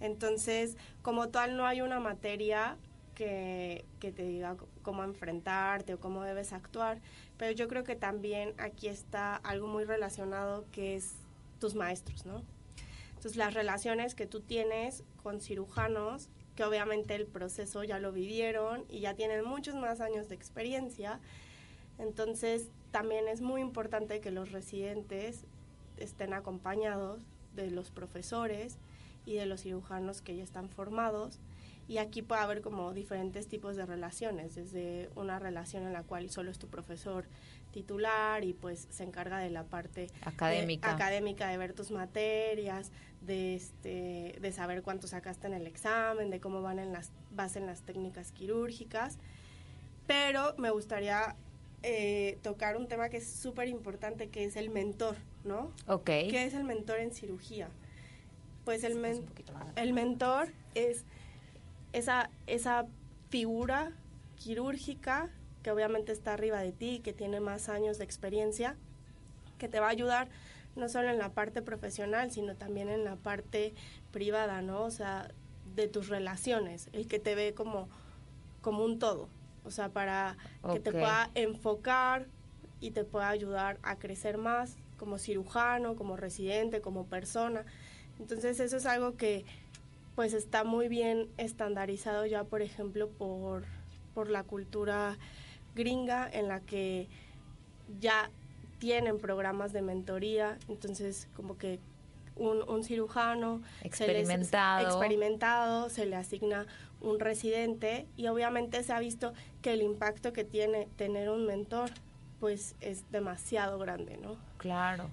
[0.00, 2.76] Entonces, como tal no hay una materia
[3.14, 6.98] que, que te diga cómo enfrentarte o cómo debes actuar,
[7.36, 11.12] pero yo creo que también aquí está algo muy relacionado que es
[11.62, 12.42] tus maestros, ¿no?
[13.10, 18.84] Entonces, las relaciones que tú tienes con cirujanos, que obviamente el proceso ya lo vivieron
[18.88, 21.20] y ya tienen muchos más años de experiencia,
[21.98, 25.44] entonces también es muy importante que los residentes
[25.98, 27.22] estén acompañados
[27.54, 28.76] de los profesores
[29.24, 31.38] y de los cirujanos que ya están formados.
[31.86, 36.28] Y aquí puede haber como diferentes tipos de relaciones, desde una relación en la cual
[36.28, 37.24] solo es tu profesor
[37.72, 40.92] titular y pues se encarga de la parte de- Académica.
[40.94, 46.40] académica de ver tus materias, de este, de saber cuánto sacaste en el examen, de
[46.40, 49.18] cómo van en las, vas en las técnicas quirúrgicas.
[50.06, 51.34] Pero me gustaría
[51.82, 55.72] eh, tocar un tema que es súper importante, que es el mentor, ¿no?
[55.86, 56.04] Ok.
[56.04, 57.68] ¿Qué es el mentor en cirugía?
[58.64, 59.24] Pues el, men-
[59.76, 61.04] el mentor es
[61.92, 62.86] esa, esa
[63.30, 63.92] figura
[64.36, 65.30] quirúrgica
[65.62, 68.76] que obviamente está arriba de ti, que tiene más años de experiencia,
[69.58, 70.28] que te va a ayudar
[70.76, 73.74] no solo en la parte profesional, sino también en la parte
[74.10, 74.82] privada, ¿no?
[74.82, 75.30] O sea,
[75.74, 77.88] de tus relaciones, el que te ve como,
[78.60, 79.28] como un todo,
[79.64, 80.36] o sea, para
[80.72, 82.26] que te pueda enfocar
[82.80, 87.64] y te pueda ayudar a crecer más como cirujano, como residente, como persona.
[88.18, 89.44] Entonces eso es algo que
[90.14, 93.64] pues está muy bien estandarizado ya, por ejemplo, por,
[94.14, 95.18] por la cultura
[95.74, 97.08] gringa en la que
[98.00, 98.30] ya
[98.78, 101.78] tienen programas de mentoría, entonces como que
[102.36, 104.86] un, un cirujano se les- Experimentado.
[104.88, 106.66] experimentado, se le asigna
[107.00, 111.90] un residente y obviamente se ha visto que el impacto que tiene tener un mentor
[112.40, 114.36] pues es demasiado grande, ¿no?
[114.58, 115.08] Claro,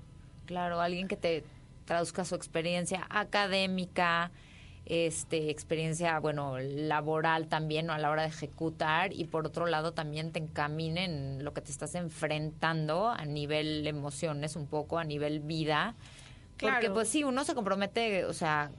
[0.47, 1.43] claro, alguien que te
[1.85, 4.31] traduzca su experiencia académica,
[4.89, 7.93] este, experiencia, bueno, laboral también, ¿no?
[7.93, 11.61] a la hora de ejecutar, y por otro lado también te encamine en lo que
[11.61, 15.95] te estás enfrentando a nivel emociones, un poco a nivel vida.
[16.59, 16.93] Porque Claro.
[16.95, 18.71] pues sí, uno se compromete, o sea,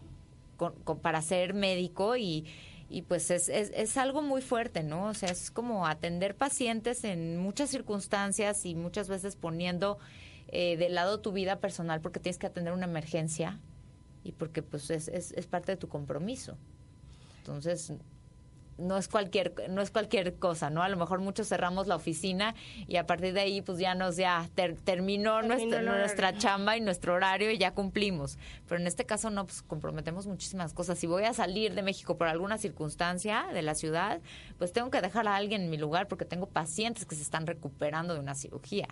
[0.56, 2.44] con- con- para ser médico y,
[2.90, 5.06] y pues es, es, es algo muy fuerte, ¿no?
[5.06, 9.98] O sea, es como atender pacientes en muchas circunstancias y muchas veces poniendo
[10.48, 13.58] eh, de lado tu vida personal porque tienes que atender una emergencia
[14.24, 16.56] y porque pues es, es, es parte de tu compromiso.
[17.38, 17.92] Entonces,
[18.78, 20.82] no es cualquier no es cualquier cosa, ¿no?
[20.82, 22.54] A lo mejor muchos cerramos la oficina
[22.88, 26.78] y a partir de ahí pues ya nos ya ter- terminó, Terminó nuestra, nuestra chamba
[26.78, 28.38] y nuestro horario y ya cumplimos.
[28.66, 30.98] Pero en este caso no, pues comprometemos muchísimas cosas.
[30.98, 34.20] Si voy a salir de México por alguna circunstancia de la ciudad,
[34.56, 37.46] pues tengo que dejar a alguien en mi lugar porque tengo pacientes que se están
[37.46, 38.88] recuperando de una cirugía.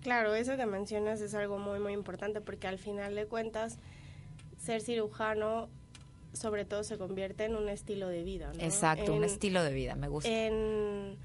[0.00, 3.76] Claro, eso que mencionas es algo muy, muy importante porque al final de cuentas,
[4.68, 5.70] ser cirujano
[6.34, 8.62] sobre todo se convierte en un estilo de vida, ¿no?
[8.62, 10.28] Exacto, un estilo de vida, me gusta.
[10.28, 11.16] En,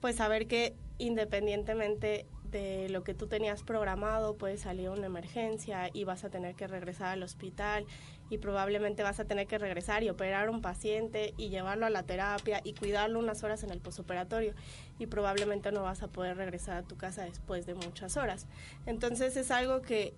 [0.00, 6.04] pues saber que independientemente de lo que tú tenías programado, puede salir una emergencia y
[6.04, 7.84] vas a tener que regresar al hospital
[8.30, 11.90] y probablemente vas a tener que regresar y operar a un paciente y llevarlo a
[11.90, 14.54] la terapia y cuidarlo unas horas en el posoperatorio
[15.00, 18.46] y probablemente no vas a poder regresar a tu casa después de muchas horas.
[18.86, 20.14] Entonces es algo que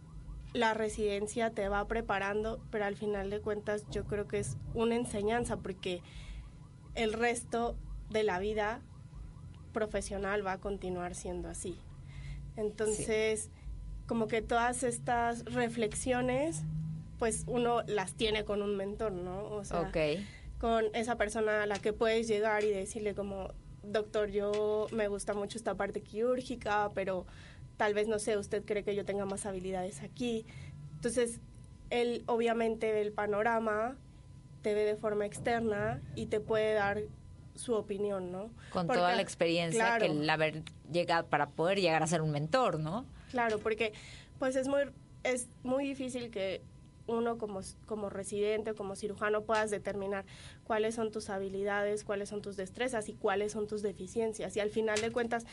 [0.52, 4.96] la residencia te va preparando, pero al final de cuentas yo creo que es una
[4.96, 6.02] enseñanza porque
[6.94, 7.76] el resto
[8.10, 8.80] de la vida
[9.72, 11.78] profesional va a continuar siendo así.
[12.56, 13.50] Entonces,
[14.06, 16.62] como que todas estas reflexiones,
[17.18, 19.44] pues uno las tiene con un mentor, ¿no?
[19.44, 19.96] O sea, Ok.
[20.58, 23.52] con esa persona a la que puedes llegar y decirle como,
[23.84, 27.24] doctor, yo me gusta mucho esta parte quirúrgica, pero
[27.80, 30.44] tal vez, no sé, usted cree que yo tenga más habilidades aquí.
[30.96, 31.40] Entonces,
[31.88, 33.96] él obviamente el panorama,
[34.60, 37.00] te ve de forma externa y te puede dar
[37.54, 38.50] su opinión, ¿no?
[38.70, 40.04] Con Porque- toda la experiencia claro.
[40.04, 40.62] que el haber
[40.92, 43.06] llegado para poder llegar a ser un mentor, ¿no?
[43.30, 43.94] Claro, porque
[44.38, 44.82] pues es muy
[45.22, 46.60] es muy difícil que
[47.06, 50.24] uno como, como residente o como cirujano puedas determinar
[50.64, 54.56] cuáles son tus habilidades, cuáles son tus destrezas y cuáles son tus deficiencias.
[54.56, 55.44] Y al final de cuentas,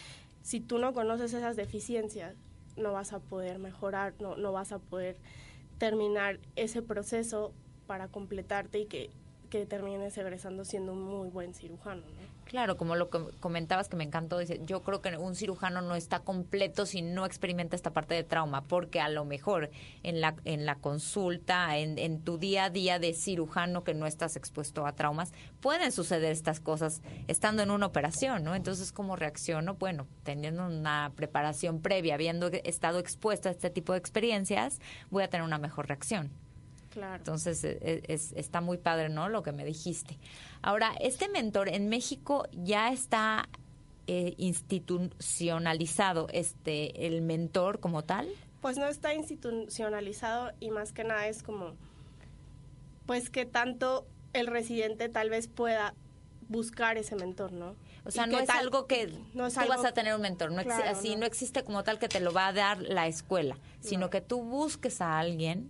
[0.47, 2.33] si tú no conoces esas deficiencias,
[2.77, 5.17] no vas a poder mejorar, no, no vas a poder
[5.77, 7.51] terminar ese proceso
[7.85, 9.09] para completarte y que,
[9.49, 11.99] que termines egresando siendo un muy buen cirujano.
[11.99, 12.26] ¿no?
[12.47, 16.85] Claro, como lo comentabas que me encantó, yo creo que un cirujano no está completo
[16.85, 19.69] si no experimenta esta parte de trauma, porque a lo mejor
[20.03, 24.05] en la, en la consulta, en, en tu día a día de cirujano que no
[24.05, 28.55] estás expuesto a traumas, pueden suceder estas cosas estando en una operación, ¿no?
[28.55, 29.73] Entonces, ¿cómo reacciono?
[29.73, 34.79] Bueno, teniendo una preparación previa, habiendo estado expuesto a este tipo de experiencias,
[35.09, 36.31] voy a tener una mejor reacción.
[36.97, 37.17] Claro.
[37.17, 39.29] Entonces e- e- es- está muy padre, ¿no?
[39.29, 40.17] Lo que me dijiste.
[40.63, 43.47] Ahora, este mentor en México ya está
[44.07, 48.27] eh, institucionalizado, este, el mentor como tal.
[48.61, 51.73] pues no está institucionalizado y más que nada es como
[53.05, 55.93] pues que tanto el residente tal vez pueda
[56.49, 57.75] buscar ese mentor, ¿no?
[58.05, 60.21] O sea, no es tal- algo que no es tú algo- vas a tener un
[60.21, 61.19] mentor, no Claro, así no.
[61.21, 61.25] no.
[61.25, 64.09] existe como tal que te lo va a dar la escuela, sino No.
[64.09, 65.69] que tú busques a alguien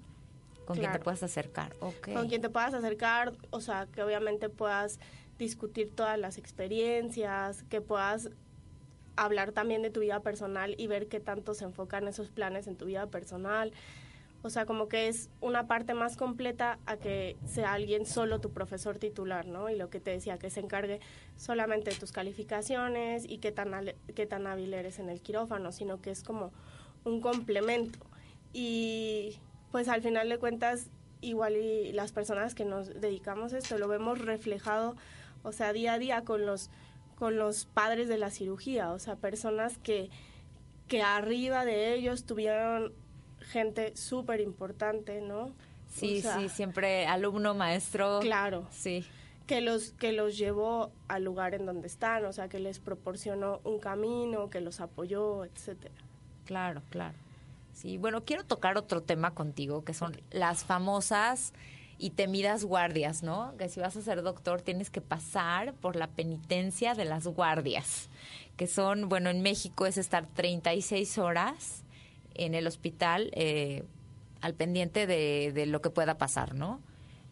[0.67, 1.03] con quien te Claro.
[1.05, 1.75] puedas acercar.
[1.79, 2.13] Ok.
[2.13, 4.99] con quien te puedas acercar, o sea, que obviamente puedas
[5.39, 8.29] discutir todas las experiencias, que puedas
[9.15, 12.75] hablar también de tu vida personal y ver qué tanto se enfocan esos planes en
[12.75, 13.71] tu vida personal.
[14.43, 18.51] O sea, como que es una parte más completa a que sea alguien solo tu
[18.51, 19.69] profesor titular, ¿no?
[19.69, 20.99] Y lo que te decía, que se encargue
[21.37, 23.71] solamente de tus calificaciones y qué tan,
[24.15, 26.51] qué tan hábil eres en el quirófano, sino que es como
[27.05, 27.99] un complemento.
[28.53, 29.39] Y
[29.71, 30.89] pues al final de cuentas,
[31.21, 34.95] igual y las personas que nos dedicamos a esto lo vemos reflejado,
[35.43, 36.69] o sea, día a día con los,
[37.15, 40.09] con los padres de la cirugía, o sea, personas que,
[40.87, 42.93] que arriba de ellos tuvieron
[43.39, 45.51] gente súper importante, ¿no?
[45.89, 48.19] Sí, O sea, sí, siempre alumno, maestro.
[48.19, 48.67] Claro.
[48.71, 49.05] Sí.
[49.47, 53.61] que los que los llevó al lugar en donde están, o sea, que les proporcionó
[53.63, 55.95] un camino, que los apoyó, etcétera.
[56.45, 57.15] Claro, claro.
[57.77, 61.53] Sí, bueno, quiero tocar otro tema contigo, que son las famosas
[61.99, 63.53] y temidas guardias, ¿no?
[63.59, 68.09] Que si vas a ser doctor tienes que pasar por la penitencia de las guardias,
[68.55, 71.83] que son, bueno, en México es estar 36 horas
[72.33, 73.83] en el hospital eh,
[74.41, 76.81] al pendiente de, de lo que pueda pasar, ¿no?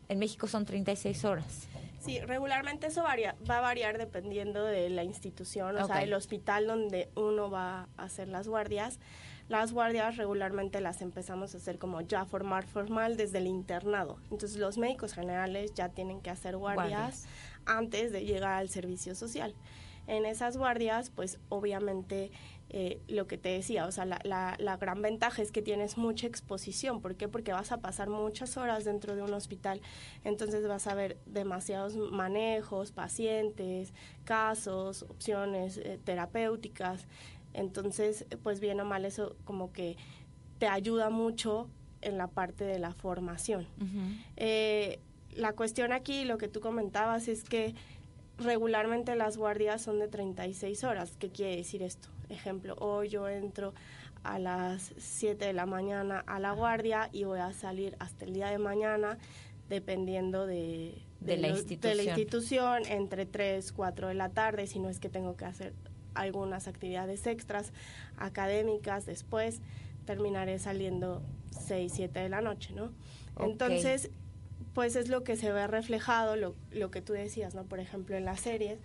[0.10, 1.68] En México son 36 horas.
[2.06, 6.68] Sí, regularmente eso varía, va a variar dependiendo de la institución, o sea, el hospital
[6.68, 9.00] donde uno va a hacer las guardias.
[9.48, 14.18] Las guardias regularmente las empezamos a hacer como ya formar formal desde el internado.
[14.32, 17.28] Entonces los médicos generales ya tienen que hacer guardias, Guardias.
[17.66, 19.54] antes de llegar al servicio social.
[20.08, 22.32] En esas guardias, pues obviamente
[22.70, 25.98] eh, lo que te decía, o sea, la, la, la gran ventaja es que tienes
[25.98, 27.02] mucha exposición.
[27.02, 27.28] ¿Por qué?
[27.28, 29.82] Porque vas a pasar muchas horas dentro de un hospital,
[30.24, 33.94] entonces vas a ver demasiados manejos, pacientes,
[34.26, 37.08] casos, opciones eh, terapéuticas.
[37.56, 39.96] Entonces, pues bien o mal, eso como que
[40.60, 41.68] te ayuda mucho
[42.02, 43.66] en la parte de la formación.
[44.38, 45.00] Eh,
[45.36, 47.74] la cuestión aquí, lo que tú comentabas, es que
[48.38, 51.16] regularmente las guardias son de 36 horas.
[51.20, 52.10] ¿Qué quiere decir esto?
[52.30, 53.74] Ejemplo, hoy yo entro
[54.24, 58.34] a las 7 de la mañana a la guardia y voy a salir hasta el
[58.34, 59.18] día de mañana
[59.70, 61.62] dependiendo de, De la lo- de
[61.96, 62.08] la institución.
[62.08, 65.74] institución, entre 3, 4 de la tarde, si no es que tengo que hacer
[66.16, 67.72] algunas actividades extras
[68.18, 69.62] académicas después,
[70.06, 71.22] terminaré saliendo
[71.68, 72.92] 6, 7 de la noche, ¿no?
[73.36, 73.52] Okay.
[73.52, 74.10] Entonces,
[74.74, 77.64] pues es lo que se ve reflejado, lo, lo que tú decías, ¿no?
[77.64, 78.80] Por ejemplo, en las series,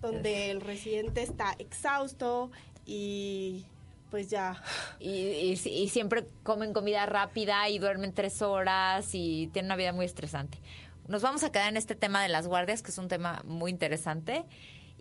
[0.00, 2.50] donde el residente está exhausto
[2.86, 3.64] y
[4.10, 4.62] pues ya.
[5.00, 9.92] Y, y, y, siempre comen comida rápida y duermen tres horas y tienen una vida
[9.92, 10.58] muy estresante.
[11.08, 13.70] Nos vamos a quedar en este tema de las guardias, que es un tema muy
[13.70, 14.44] interesante.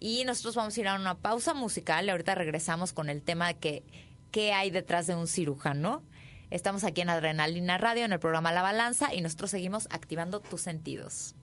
[0.03, 2.09] Y nosotros vamos a ir a una pausa musical.
[2.09, 3.83] Ahorita regresamos con el tema de que,
[4.31, 6.01] qué hay detrás de un cirujano.
[6.49, 10.61] Estamos aquí en Adrenalina Radio, en el programa La Balanza, y nosotros seguimos activando tus
[10.61, 11.35] sentidos.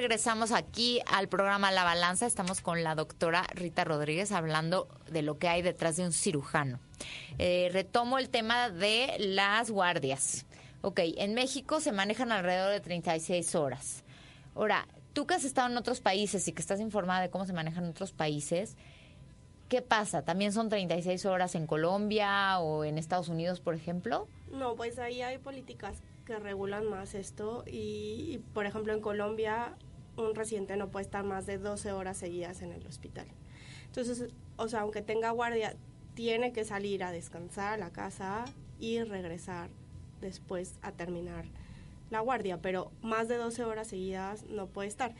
[0.00, 2.26] Regresamos aquí al programa La Balanza.
[2.26, 6.78] Estamos con la doctora Rita Rodríguez hablando de lo que hay detrás de un cirujano.
[7.38, 10.46] Eh, retomo el tema de las guardias.
[10.82, 14.04] Ok, en México se manejan alrededor de 36 horas.
[14.54, 17.52] Ahora, tú que has estado en otros países y que estás informada de cómo se
[17.52, 18.76] manejan en otros países,
[19.68, 20.22] ¿qué pasa?
[20.22, 24.28] ¿También son 36 horas en Colombia o en Estados Unidos, por ejemplo?
[24.52, 29.74] No, pues ahí hay políticas que regulan más esto y, y, por ejemplo, en Colombia
[30.18, 33.26] un residente no puede estar más de 12 horas seguidas en el hospital.
[33.86, 35.76] Entonces, o sea, aunque tenga guardia,
[36.14, 38.44] tiene que salir a descansar a la casa
[38.78, 39.70] y regresar
[40.20, 41.44] después a terminar
[42.10, 45.14] la guardia, pero más de 12 horas seguidas no puede estar.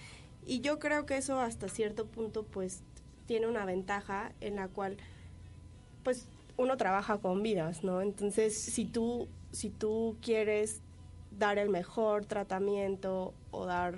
[0.47, 2.83] Y yo creo que eso hasta cierto punto pues
[3.27, 4.97] tiene una ventaja en la cual
[6.03, 6.27] pues
[6.57, 8.01] uno trabaja con vidas, ¿no?
[8.01, 10.83] Entonces, si tú si tú quieres
[11.31, 13.97] dar el mejor tratamiento o dar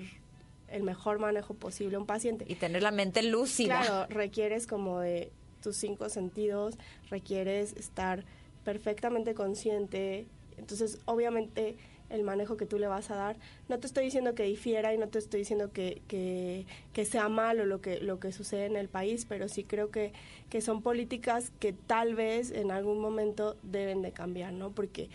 [0.71, 3.81] el mejor manejo posible a un paciente Y tener la mente lúcida.
[3.81, 6.75] Claro, requieres como de tus cinco sentidos,
[7.09, 8.23] requieres estar
[8.63, 10.25] perfectamente consciente.
[10.57, 11.77] Entonces, obviamente,
[12.09, 13.37] el manejo que tú le vas a dar,
[13.69, 17.29] no te estoy diciendo que difiera y no te estoy diciendo que, que, que sea
[17.29, 20.11] malo lo que, lo que sucede en el país, pero sí creo que,
[20.49, 24.71] que son políticas que tal vez en algún momento deben de cambiar, ¿no?
[24.71, 25.09] Porque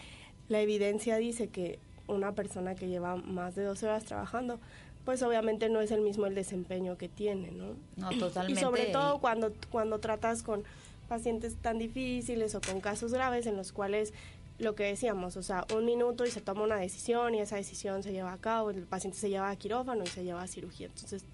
[0.48, 1.78] la evidencia dice que
[2.09, 4.61] una persona que lleva más de 12 horas trabajando,
[5.07, 7.76] pues obviamente no es el mismo el desempeño que tiene, ¿no?
[7.96, 8.61] No, totalmente.
[8.61, 10.64] Y sobre todo cuando, cuando tratas con
[11.09, 14.12] pacientes tan difíciles o con casos graves en los cuales
[14.59, 18.02] lo que decíamos, o sea, un minuto y se toma una decisión y esa decisión
[18.02, 20.88] se lleva a cabo, el paciente se lleva a quirófano y se lleva a cirugía.
[20.88, 21.24] Entonces,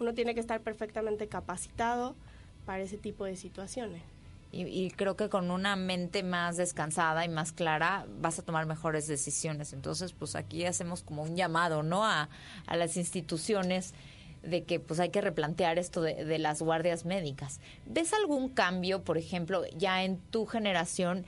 [0.00, 2.14] uno tiene que estar perfectamente capacitado
[2.64, 4.02] para ese tipo de situaciones.
[4.52, 8.66] Y, y creo que con una mente más descansada y más clara vas a tomar
[8.66, 9.72] mejores decisiones.
[9.72, 12.04] Entonces, pues aquí hacemos como un llamado, ¿no?
[12.04, 12.28] A,
[12.66, 13.94] a las instituciones
[14.42, 17.60] de que pues hay que replantear esto de, de las guardias médicas.
[17.86, 21.26] ¿Ves algún cambio, por ejemplo, ya en tu generación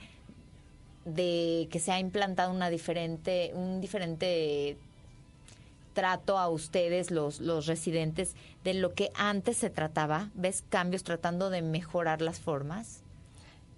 [1.05, 4.77] de que se ha implantado una diferente, un diferente
[5.93, 10.29] trato a ustedes, los, los residentes, de lo que antes se trataba?
[10.33, 13.02] ¿Ves cambios tratando de mejorar las formas?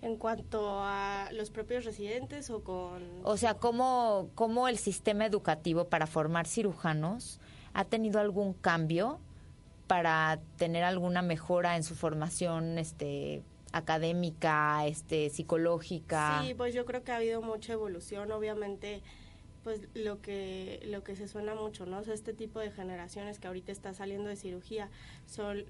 [0.01, 3.03] En cuanto a los propios residentes o con...
[3.23, 7.39] O sea, ¿cómo, cómo el sistema educativo para formar cirujanos
[7.73, 9.19] ha tenido algún cambio
[9.87, 16.41] para tener alguna mejora en su formación este, académica, este, psicológica?
[16.43, 19.01] Sí, pues yo creo que ha habido mucha evolución, obviamente
[19.65, 21.97] pues lo que lo que se suena mucho, ¿no?
[21.97, 24.91] O este tipo de generaciones que ahorita está saliendo de cirugía
[25.25, 25.65] son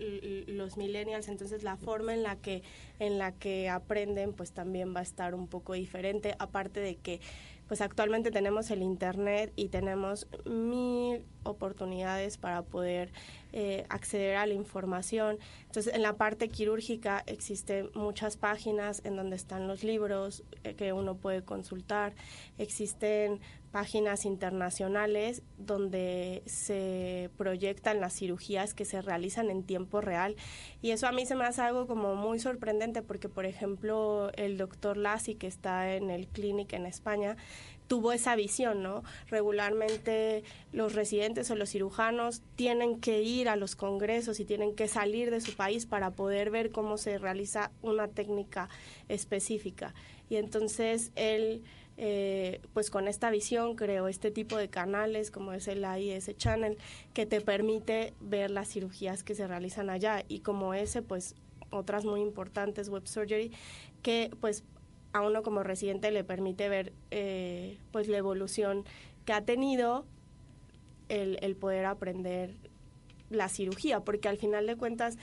[0.47, 2.61] los millennials, entonces la forma en la que
[2.99, 7.21] en la que aprenden pues también va a estar un poco diferente, aparte de que
[7.67, 13.11] pues actualmente tenemos el internet y tenemos mil oportunidades para poder
[13.53, 15.37] eh, acceder a la información.
[15.65, 20.93] Entonces, en la parte quirúrgica existen muchas páginas en donde están los libros eh, que
[20.93, 22.13] uno puede consultar.
[22.57, 23.39] Existen
[23.75, 30.37] páginas internacionales donde se proyectan las cirugías que se realizan en tiempo real.
[30.81, 34.57] Y eso a mí se me hace algo como muy sorprendente porque, por ejemplo, el
[34.57, 37.35] doctor Lassi, que está en el clinic en España,
[37.87, 39.03] tuvo esa visión, ¿no?
[39.27, 44.87] Regularmente los residentes o los cirujanos tienen que ir a los congresos y tienen que
[44.87, 48.69] salir de su país para poder ver cómo se realiza una técnica
[49.09, 49.93] específica.
[50.29, 51.63] Y entonces él,
[51.97, 56.77] eh, pues con esta visión creó este tipo de canales como es el AIS Channel
[57.13, 61.35] que te permite ver las cirugías que se realizan allá y como ese, pues
[61.69, 63.51] otras muy importantes, Web Surgery,
[64.01, 64.63] que pues
[65.13, 68.83] a uno como residente le permite ver eh, pues la evolución
[69.23, 70.05] que ha tenido
[71.07, 72.55] el, el poder aprender
[73.29, 75.17] la cirugía, porque al final de cuentas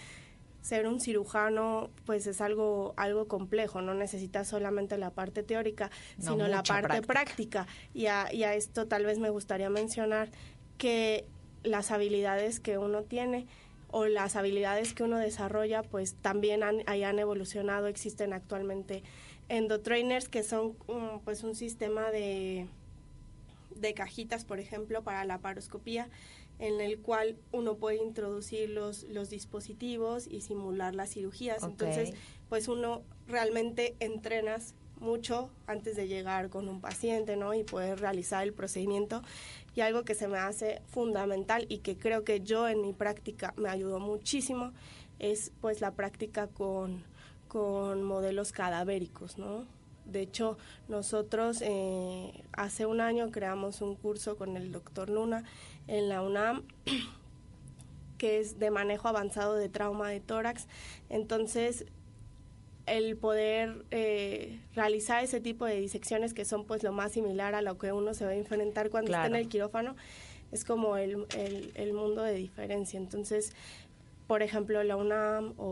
[0.63, 6.33] ser un cirujano pues es algo algo complejo, no necesitas solamente la parte teórica, No,
[6.33, 7.13] sino la parte práctica.
[7.13, 7.67] práctica.
[7.93, 10.31] Y a, y a esto tal vez me gustaría mencionar
[10.79, 11.27] que
[11.65, 13.47] las habilidades que uno tiene
[13.91, 19.03] o las habilidades que uno desarrolla pues también han, ahí han evolucionado, existen actualmente
[19.49, 22.69] endotrainers que son um, pues un sistema de
[23.75, 26.09] de cajitas, por ejemplo, para la paroscopía,
[26.63, 31.65] en el cual uno puede introducir los, los dispositivos y simular las cirugías.
[31.65, 32.15] Entonces,
[32.49, 37.53] pues uno realmente entrenas mucho antes de llegar con un paciente, ¿no?
[37.53, 39.23] Y poder realizar el procedimiento.
[39.75, 43.55] Y algo que se me hace fundamental y que creo que yo en mi práctica
[43.57, 44.73] me ayudó muchísimo
[45.19, 47.03] es pues la práctica con,
[47.49, 49.67] con modelos cadavéricos, ¿no?
[50.13, 50.57] De hecho,
[50.89, 55.45] nosotros eh, hace un año creamos un curso con el doctor Luna
[55.89, 56.63] en la UNAM
[58.19, 60.69] que es de manejo avanzado de trauma de tórax.
[61.09, 61.87] Entonces,
[62.87, 67.63] el poder eh, realizar ese tipo de disecciones que son pues lo más similar a
[67.63, 69.97] lo que uno se va a enfrentar cuando está en el quirófano
[70.53, 72.99] es como el, el- el mundo de diferencia.
[72.99, 73.53] Entonces,
[74.27, 75.65] por ejemplo, la UNAM o,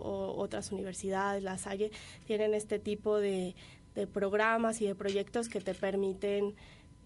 [0.00, 1.90] o otras universidades, la Salle,
[2.26, 3.54] tienen este tipo de,
[3.94, 6.54] de programas y de proyectos que te permiten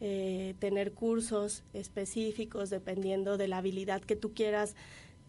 [0.01, 4.77] eh, tener cursos específicos dependiendo de la habilidad que tú quieras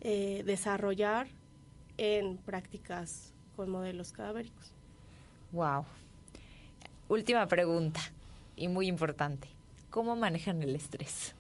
[0.01, 1.28] eh, desarrollar
[1.97, 4.72] en prácticas con modelos cadavéricos.
[5.51, 5.86] Wow.
[7.10, 7.99] Última pregunta
[8.55, 9.47] y muy importante.
[9.89, 11.34] ¿Cómo manejan el estrés?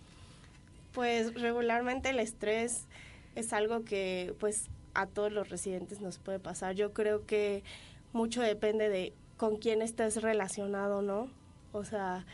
[0.91, 2.87] Pues regularmente el estrés
[3.35, 4.65] es algo que pues
[4.95, 6.73] a todos los residentes nos puede pasar.
[6.73, 7.63] Yo creo que
[8.11, 11.29] mucho depende de con quién estés relacionado, ¿no?
[11.71, 12.25] O sea,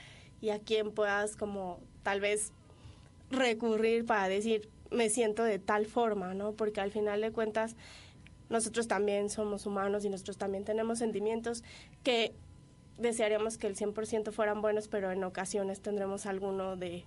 [0.41, 2.51] y a quién puedas como tal vez
[3.29, 6.53] recurrir para decir me siento de tal forma, ¿no?
[6.53, 7.75] Porque al final de cuentas
[8.49, 11.63] nosotros también somos humanos y nosotros también tenemos sentimientos
[12.03, 12.33] que
[12.97, 17.03] desearíamos que el 100% fueran buenos, pero en ocasiones tendremos alguno de,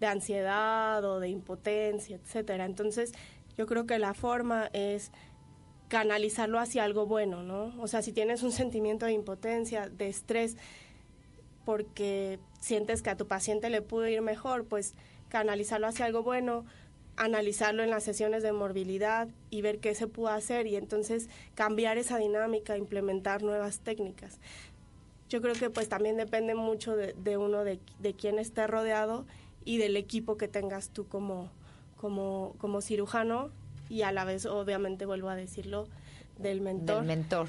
[0.00, 2.66] de ansiedad o de impotencia, etcétera.
[2.66, 3.12] Entonces,
[3.56, 5.12] yo creo que la forma es
[5.90, 7.74] canalizarlo hacia algo bueno, ¿no?
[7.82, 10.56] O sea, si tienes un sentimiento de impotencia, de estrés,
[11.64, 14.94] porque sientes que a tu paciente le pudo ir mejor, pues
[15.28, 16.64] canalizarlo hacia algo bueno,
[17.16, 21.98] analizarlo en las sesiones de morbilidad y ver qué se pudo hacer y entonces cambiar
[21.98, 24.38] esa dinámica, implementar nuevas técnicas.
[25.28, 29.26] Yo creo que pues también depende mucho de, de uno, de, de quién esté rodeado
[29.64, 31.50] y del equipo que tengas tú como,
[31.96, 33.50] como, como cirujano
[33.90, 35.88] y a la vez, obviamente, vuelvo a decirlo,
[36.38, 36.98] del mentor.
[36.98, 37.48] Del mentor.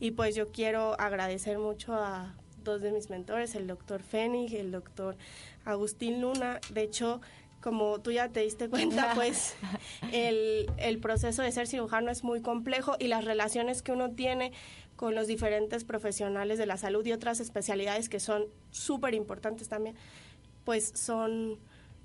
[0.00, 4.56] Y pues yo quiero agradecer mucho a dos de mis mentores, el doctor Fénix y
[4.56, 5.16] el doctor
[5.64, 6.60] Agustín Luna.
[6.70, 7.20] De hecho,
[7.60, 9.54] como tú ya te diste cuenta, pues
[10.12, 14.52] el, el proceso de ser cirujano es muy complejo y las relaciones que uno tiene
[14.96, 19.94] con los diferentes profesionales de la salud y otras especialidades que son súper importantes también,
[20.64, 21.58] pues son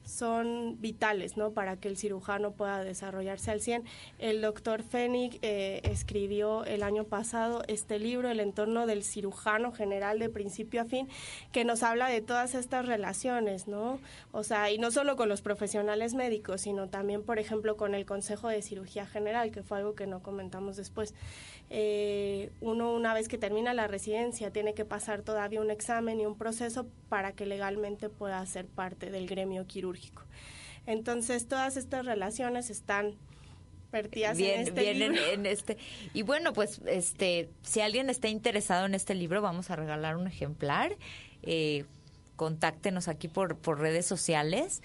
[0.04, 1.52] son vitales, ¿no?
[1.52, 3.84] Para que el cirujano pueda desarrollarse al 100.
[4.20, 10.20] El doctor Fénix eh, escribió el año pasado este libro, El entorno del cirujano general
[10.20, 11.08] de principio a fin,
[11.52, 14.00] que nos habla de todas estas relaciones, ¿no?
[14.32, 18.06] O sea, y no solo con los profesionales médicos, sino también, por ejemplo, con el
[18.06, 21.14] Consejo de Cirugía General, que fue algo que no comentamos después.
[21.74, 26.26] Eh, uno, una vez que termina la residencia, tiene que pasar todavía un examen y
[26.26, 30.24] un proceso para que legalmente pueda ser parte del gremio quirúrgico.
[30.86, 33.16] Entonces, todas estas relaciones están
[33.90, 35.28] vertidas Bien, en este bien en, libro.
[35.32, 35.78] en este.
[36.14, 40.28] Y bueno, pues este, si alguien está interesado en este libro, vamos a regalar un
[40.28, 40.98] ejemplar.
[41.44, 41.86] Eh,
[42.36, 44.82] contáctenos aquí por, por redes sociales.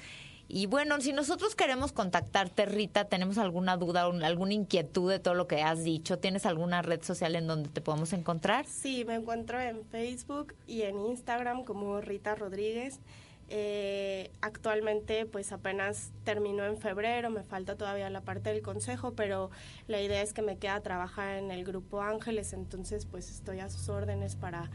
[0.48, 5.48] Y bueno, si nosotros queremos contactarte, Rita, tenemos alguna duda alguna inquietud de todo lo
[5.48, 8.64] que has dicho, ¿tienes alguna red social en donde te podemos encontrar?
[8.66, 13.00] Sí, me encuentro en Facebook y en Instagram como Rita Rodríguez.
[13.48, 19.50] Eh, actualmente pues apenas terminó en febrero, me falta todavía la parte del consejo, pero
[19.86, 23.68] la idea es que me queda trabajar en el grupo Ángeles, entonces pues estoy a
[23.68, 24.68] sus órdenes para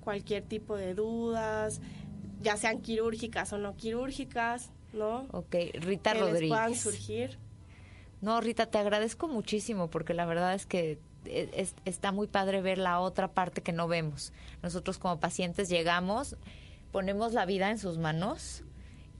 [0.00, 1.82] cualquier tipo de dudas,
[2.40, 5.26] ya sean quirúrgicas o no quirúrgicas, ¿no?
[5.32, 6.48] Ok, Rita que les Rodríguez.
[6.56, 7.38] puedan surgir.
[8.20, 12.62] No, Rita, te agradezco muchísimo porque la verdad es que e- es- está muy padre
[12.62, 14.32] ver la otra parte que no vemos.
[14.62, 16.36] Nosotros como pacientes llegamos,
[16.92, 18.62] ponemos la vida en sus manos.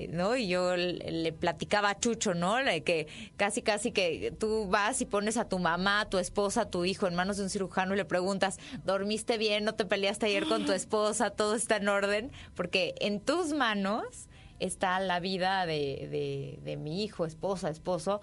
[0.09, 0.35] ¿No?
[0.37, 2.57] Y yo le, le platicaba a Chucho, ¿no?
[2.85, 3.07] Que
[3.37, 6.85] casi, casi que tú vas y pones a tu mamá, a tu esposa, a tu
[6.85, 9.63] hijo en manos de un cirujano y le preguntas, ¿dormiste bien?
[9.63, 11.31] ¿No te peleaste ayer con tu esposa?
[11.31, 12.33] ¿Todo está en orden?
[12.57, 14.05] Porque en tus manos
[14.67, 18.21] está la vida de, de, de mi hijo, esposa, esposo.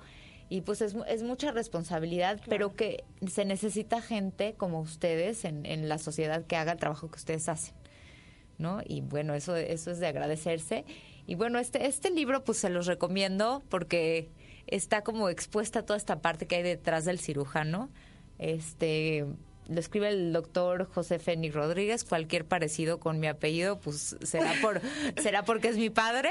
[0.49, 5.87] Y pues es, es mucha responsabilidad, pero que se necesita gente como ustedes en, en
[5.87, 7.73] la sociedad que haga el trabajo que ustedes hacen.
[8.57, 8.81] ¿no?
[8.85, 10.85] Y bueno, eso, eso es de agradecerse.
[11.25, 14.29] Y bueno, este, este libro pues se los recomiendo porque
[14.67, 17.89] está como expuesta toda esta parte que hay detrás del cirujano.
[18.37, 19.25] Este
[19.71, 24.81] lo escribe el doctor José Fénix Rodríguez, cualquier parecido con mi apellido, pues será por,
[25.21, 26.29] será porque es mi padre,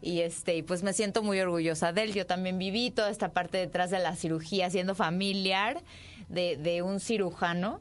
[0.00, 2.14] y este, y pues me siento muy orgullosa de él.
[2.14, 5.82] Yo también viví toda esta parte detrás de la cirugía, siendo familiar
[6.28, 7.80] de, de un cirujano,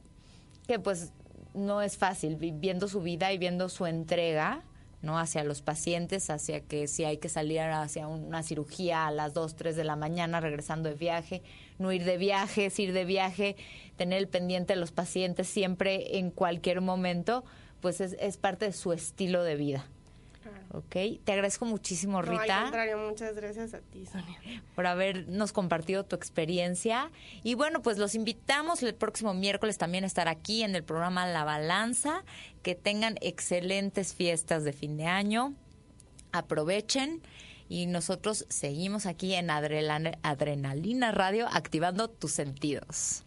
[0.68, 1.14] que pues
[1.54, 4.64] no es fácil, vi- viendo su vida y viendo su entrega,
[5.02, 5.20] ¿no?
[5.20, 9.56] Hacia los pacientes, hacia que si hay que salir hacia una cirugía a las 2,
[9.56, 11.44] 3 de la mañana regresando de viaje,
[11.78, 13.56] no ir de viaje, ir de viaje,
[13.98, 17.44] tener el pendiente de los pacientes siempre en cualquier momento,
[17.82, 19.86] pues es, es parte de su estilo de vida.
[20.74, 20.96] ¿Ok?
[21.24, 24.38] Te agradezco muchísimo, No, al Rita contrario, muchas gracias a ti, Sonia.
[24.76, 27.10] por habernos compartido tu experiencia.
[27.44, 31.26] Y bueno, pues los invitamos el próximo miércoles también a estar aquí en el programa
[31.26, 32.24] La Balanza.
[32.64, 35.54] Que tengan excelentes fiestas de fin de año.
[36.34, 37.22] Aprovechen.
[37.70, 43.24] Y nosotros seguimos aquí en Adrenalina Radio activando tus sentidos.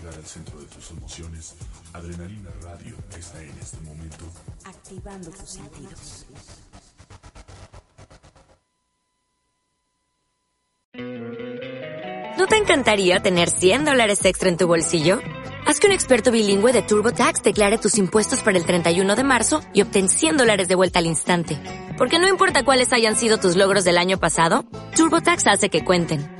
[0.00, 1.54] Llegar al centro de tus emociones,
[1.92, 4.24] Adrenalina Radio está en este momento
[4.64, 6.26] Activando tus sentidos.
[12.38, 15.20] ¿No te encantaría tener 100 dólares extra en tu bolsillo?
[15.66, 19.60] Haz que un experto bilingüe de TurboTax declare tus impuestos para el 31 de marzo
[19.74, 21.58] y obtén 100 dólares de vuelta al instante.
[21.98, 24.64] Porque no importa cuáles hayan sido tus logros del año pasado,
[24.96, 26.39] TurboTax hace que cuenten.